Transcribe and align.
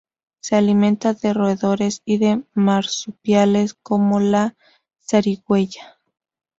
Se 0.39 0.55
alimenta 0.55 1.13
de 1.13 1.31
roedores, 1.31 2.01
y 2.05 2.17
de 2.17 2.43
marsupiales 2.55 3.75
como 3.75 4.19
la 4.19 4.55
zarigüeya. 5.07 5.99